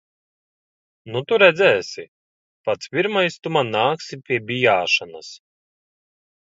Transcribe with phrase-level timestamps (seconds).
[1.15, 2.07] Nu tu redzēsi.
[2.71, 5.35] Pats pirmais tu man nāksi pie bijāšanas.